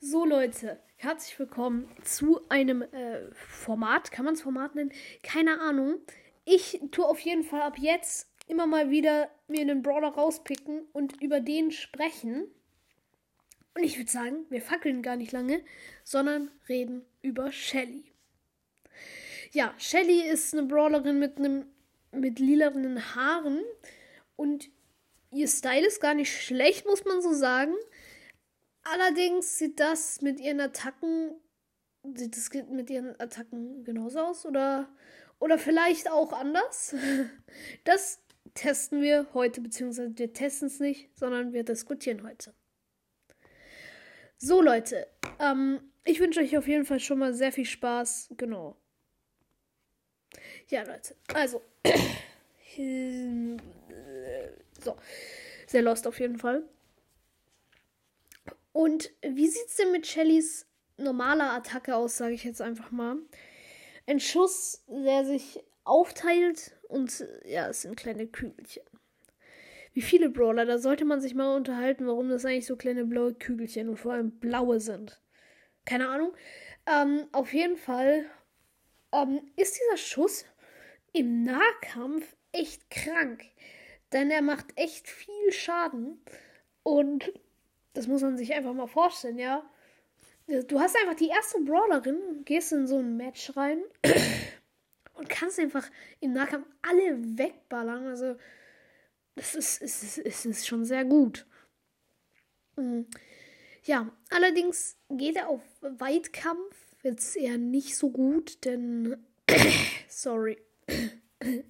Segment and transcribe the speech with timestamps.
[0.00, 4.10] So Leute, herzlich willkommen zu einem äh, Format.
[4.10, 4.92] Kann man es Format nennen?
[5.22, 5.98] Keine Ahnung.
[6.44, 11.22] Ich tue auf jeden Fall ab jetzt immer mal wieder mir einen Brawler rauspicken und
[11.22, 12.44] über den sprechen.
[13.74, 15.60] Und ich würde sagen, wir fackeln gar nicht lange,
[16.02, 18.04] sondern reden über Shelly.
[19.52, 21.66] Ja, Shelly ist eine Brawlerin mit einem
[22.12, 23.62] mit lilanen Haaren
[24.36, 24.68] und
[25.32, 27.74] ihr Style ist gar nicht schlecht, muss man so sagen.
[28.84, 31.34] Allerdings sieht das mit ihren Attacken,
[32.14, 34.88] sieht das mit ihren Attacken genauso aus oder,
[35.38, 36.94] oder vielleicht auch anders.
[37.84, 38.20] Das
[38.54, 42.54] testen wir heute, beziehungsweise wir testen es nicht, sondern wir diskutieren heute.
[44.36, 45.06] So Leute,
[45.38, 48.34] ähm, ich wünsche euch auf jeden Fall schon mal sehr viel Spaß.
[48.36, 48.76] Genau.
[50.68, 51.62] Ja Leute, also.
[54.84, 54.96] so.
[55.66, 56.68] Sehr lost auf jeden Fall.
[58.74, 63.18] Und wie sieht es denn mit Shellys normaler Attacke aus, sage ich jetzt einfach mal?
[64.04, 68.82] Ein Schuss, der sich aufteilt und ja, es sind kleine Kügelchen.
[69.92, 73.34] Wie viele Brawler, da sollte man sich mal unterhalten, warum das eigentlich so kleine blaue
[73.34, 75.22] Kügelchen und vor allem blaue sind.
[75.84, 76.34] Keine Ahnung.
[76.86, 78.24] Ähm, auf jeden Fall
[79.12, 80.46] ähm, ist dieser Schuss
[81.12, 83.44] im Nahkampf echt krank.
[84.12, 86.20] Denn er macht echt viel Schaden.
[86.82, 87.32] Und
[87.94, 89.62] das muss man sich einfach mal vorstellen, ja.
[90.46, 93.82] Du hast einfach die erste Brawlerin, gehst in so ein Match rein
[95.14, 95.88] und kannst einfach
[96.20, 98.06] im Nahkampf alle wegballern.
[98.06, 98.36] Also,
[99.36, 101.46] das ist, ist, ist, ist schon sehr gut.
[102.76, 103.06] Mhm.
[103.84, 109.24] Ja, allerdings geht er auf Weitkampf jetzt eher nicht so gut, denn.
[110.08, 110.58] sorry.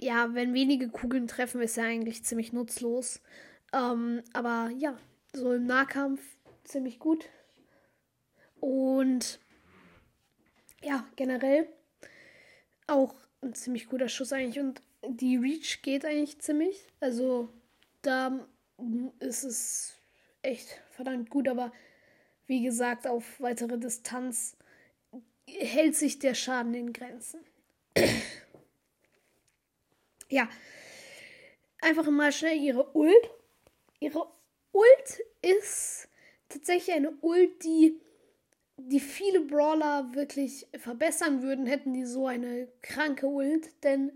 [0.00, 3.20] ja, wenn wenige Kugeln treffen, ist er eigentlich ziemlich nutzlos.
[3.74, 4.96] Ähm, aber ja,
[5.32, 6.22] so im Nahkampf
[6.62, 7.28] ziemlich gut.
[8.60, 9.40] Und
[10.82, 11.68] ja, generell
[12.86, 14.60] auch ein ziemlich guter Schuss eigentlich.
[14.60, 16.86] Und die Reach geht eigentlich ziemlich.
[17.00, 17.48] Also
[18.02, 18.46] da
[19.18, 19.98] ist es
[20.42, 21.48] echt verdammt gut.
[21.48, 21.72] Aber
[22.46, 24.56] wie gesagt, auf weitere Distanz
[25.48, 27.40] hält sich der Schaden in Grenzen.
[30.28, 30.48] ja.
[31.80, 33.30] Einfach mal schnell ihre Ult.
[34.04, 34.26] Ihre
[34.72, 36.08] Ult ist
[36.50, 37.98] tatsächlich eine Ult, die,
[38.76, 43.70] die viele Brawler wirklich verbessern würden, hätten die so eine kranke Ult.
[43.82, 44.12] Denn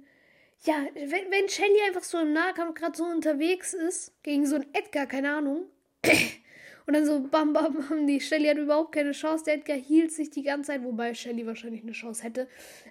[0.65, 4.75] ja, wenn, wenn Shelly einfach so im Nahkampf gerade so unterwegs ist, gegen so einen
[4.75, 5.71] Edgar, keine Ahnung,
[6.87, 9.44] und dann so bam, bam, bam, die Shelly hat überhaupt keine Chance.
[9.47, 12.47] Der Edgar hielt sich die ganze Zeit, wobei Shelly wahrscheinlich eine Chance hätte.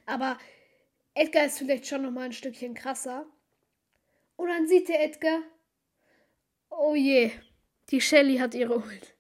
[0.08, 0.40] Aber
[1.14, 3.28] Edgar ist vielleicht schon nochmal ein Stückchen krasser.
[4.35, 5.41] Und dann sieht der Edgar,
[6.88, 7.31] oh je,
[7.90, 9.14] die Shelly hat ihre Ult.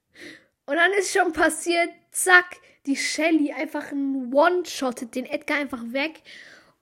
[0.65, 6.21] Und dann ist schon passiert, zack, die Shelly einfach ein One-Shottet den Edgar einfach weg.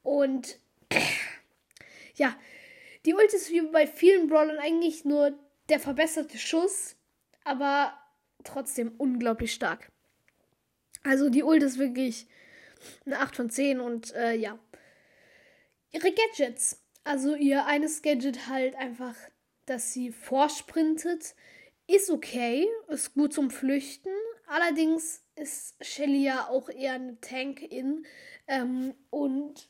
[0.03, 0.59] Und
[2.15, 2.35] ja,
[3.05, 5.33] die Ult ist wie bei vielen Brawlern eigentlich nur
[5.69, 6.95] der verbesserte Schuss,
[7.43, 7.97] aber
[8.43, 9.87] trotzdem unglaublich stark.
[11.03, 12.27] Also die Ult ist wirklich
[13.05, 14.59] eine 8 von 10 und äh, ja,
[15.91, 16.81] ihre Gadgets.
[17.03, 19.15] Also ihr eines Gadget halt einfach,
[19.65, 21.35] dass sie vorsprintet,
[21.87, 24.09] ist okay, ist gut zum Flüchten.
[24.47, 28.05] Allerdings ist Shelly ja auch eher eine Tank-In.
[28.47, 29.69] Ähm, und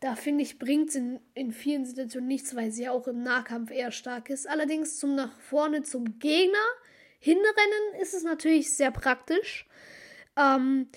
[0.00, 3.22] da finde ich, bringt es in, in vielen Situationen nichts, weil sie ja auch im
[3.22, 4.48] Nahkampf eher stark ist.
[4.48, 6.58] Allerdings zum nach vorne zum Gegner
[7.18, 9.66] hinrennen ist es natürlich sehr praktisch.
[10.36, 10.88] Ähm,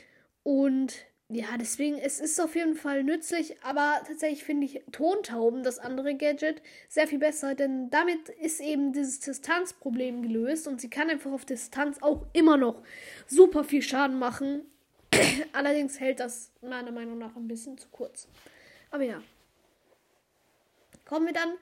[0.43, 5.77] und ja, deswegen, es ist auf jeden Fall nützlich, aber tatsächlich finde ich Tontauben, das
[5.77, 11.07] andere Gadget, sehr viel besser, denn damit ist eben dieses Distanzproblem gelöst und sie kann
[11.07, 12.81] einfach auf Distanz auch immer noch
[13.27, 14.61] super viel Schaden machen.
[15.53, 18.27] Allerdings hält das meiner Meinung nach ein bisschen zu kurz.
[18.89, 19.21] Aber ja.
[21.05, 21.53] Kommen wir dann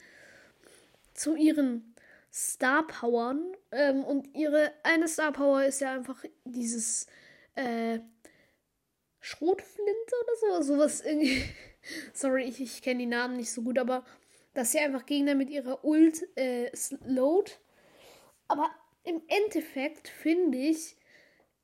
[1.14, 1.94] zu ihren
[2.32, 3.42] Star Powern.
[3.72, 7.08] Ähm, und ihre eine Star Power ist ja einfach dieses
[7.56, 8.00] äh,
[9.27, 10.74] Schrotflinte oder so.
[10.74, 11.44] Sowas irgendwie.
[12.13, 14.06] Sorry, ich, ich kenne die Namen nicht so gut, aber
[14.53, 17.59] dass sie einfach Gegner mit ihrer Ult äh, slowt.
[18.47, 18.69] Aber
[19.03, 20.95] im Endeffekt finde ich,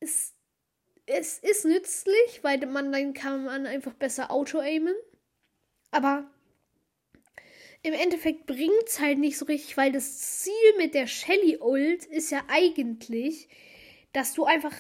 [0.01, 0.33] es,
[1.05, 4.95] es ist nützlich, weil man dann kann man einfach besser auto-aimen.
[5.91, 6.29] Aber
[7.81, 12.05] im Endeffekt bringt es halt nicht so richtig, weil das Ziel mit der Shelly Ult
[12.05, 13.47] ist ja eigentlich,
[14.11, 14.75] dass du einfach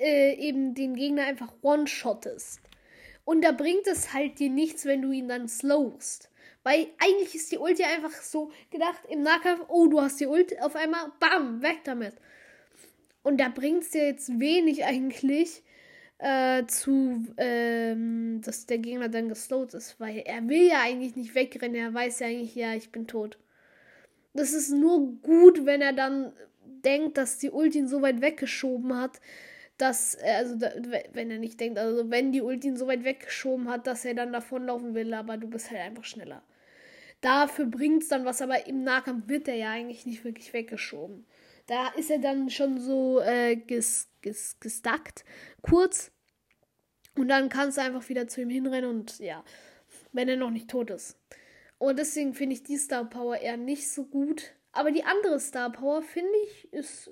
[0.00, 2.60] äh, eben den Gegner einfach one-shottest.
[3.24, 6.30] Und da bringt es halt dir nichts, wenn du ihn dann slowst.
[6.62, 10.58] Weil eigentlich ist die Ulti einfach so gedacht im Nahkampf, oh, du hast die Ulti,
[10.58, 12.14] auf einmal, bam, weg damit.
[13.22, 15.62] Und da bringt es dir jetzt wenig eigentlich
[16.18, 21.34] äh, zu, ähm, dass der Gegner dann geslowt ist, weil er will ja eigentlich nicht
[21.34, 23.38] wegrennen, er weiß ja eigentlich, ja, ich bin tot.
[24.34, 26.32] Das ist nur gut, wenn er dann
[26.64, 29.20] denkt, dass die Ulti ihn so weit weggeschoben hat,
[29.80, 30.60] dass, also
[31.12, 34.14] wenn er nicht denkt, also wenn die Ulti ihn so weit weggeschoben hat, dass er
[34.14, 36.42] dann davonlaufen will, aber du bist halt einfach schneller.
[37.20, 41.26] Dafür bringt es dann was, aber im Nahkampf wird er ja eigentlich nicht wirklich weggeschoben.
[41.66, 45.24] Da ist er dann schon so äh, ges, ges, gestackt,
[45.62, 46.10] kurz.
[47.16, 49.44] Und dann kannst du einfach wieder zu ihm hinrennen und ja,
[50.12, 51.18] wenn er noch nicht tot ist.
[51.78, 54.54] Und deswegen finde ich die Star Power eher nicht so gut.
[54.72, 57.10] Aber die andere Star Power finde ich ist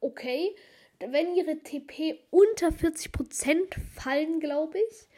[0.00, 0.54] okay.
[1.00, 5.08] Wenn ihre TP unter 40% fallen, glaube ich,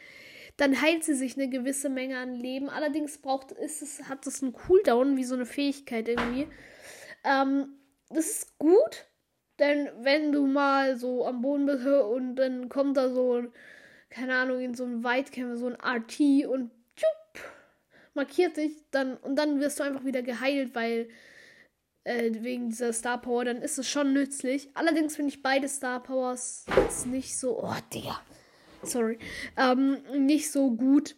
[0.57, 2.69] dann heilt sie sich eine gewisse Menge an Leben.
[2.69, 6.47] Allerdings braucht ist es, hat es einen Cooldown, wie so eine Fähigkeit irgendwie.
[7.23, 7.79] Ähm,
[8.09, 9.05] das ist gut,
[9.59, 13.43] denn wenn du mal so am Boden bist und dann kommt da so,
[14.09, 17.43] keine Ahnung, in so ein Weitkämpfer, so ein RT und tschupp,
[18.13, 21.09] markiert dich, dann und dann wirst du einfach wieder geheilt, weil
[22.09, 24.69] äh, wegen dieser Star Power, dann ist es schon nützlich.
[24.73, 28.19] Allerdings finde ich beide Star Powers jetzt nicht so, oh Digga,
[28.81, 29.19] sorry,
[29.55, 31.15] ähm, nicht so gut.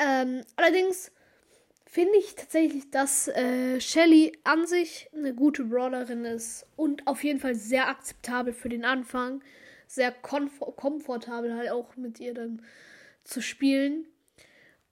[0.00, 1.12] Ähm, allerdings
[1.86, 7.38] finde ich tatsächlich, dass äh, Shelly an sich eine gute Brawlerin ist und auf jeden
[7.38, 9.42] Fall sehr akzeptabel für den Anfang.
[9.86, 12.62] Sehr komfortabel halt auch mit ihr dann
[13.24, 14.06] zu spielen.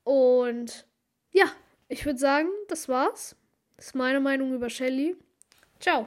[0.04, 0.86] Und
[1.32, 1.46] ja,
[1.88, 3.34] ich würde sagen, das war's.
[3.80, 5.16] Das ist meine Meinung über Shelly.
[5.80, 6.06] Ciao.